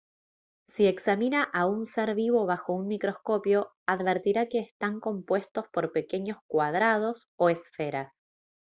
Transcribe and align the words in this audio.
si 0.67 0.87
examina 0.87 1.43
a 1.43 1.67
un 1.67 1.85
ser 1.85 2.15
vivo 2.15 2.47
bajo 2.47 2.73
un 2.73 2.87
microscopio 2.87 3.69
advertirá 3.85 4.47
que 4.47 4.57
están 4.57 4.99
compuestos 4.99 5.65
por 5.71 5.91
pequeños 5.91 6.39
cuadrados 6.47 7.29
o 7.35 7.51
esferas 7.51 8.11